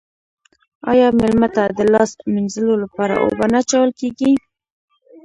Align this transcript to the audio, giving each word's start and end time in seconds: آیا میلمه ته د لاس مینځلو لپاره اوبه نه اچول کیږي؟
آیا 0.91 1.07
میلمه 1.19 1.49
ته 1.55 1.63
د 1.77 1.79
لاس 1.93 2.11
مینځلو 2.33 2.73
لپاره 2.83 3.13
اوبه 3.25 3.45
نه 3.53 3.59
اچول 3.63 3.89
کیږي؟ 3.99 4.31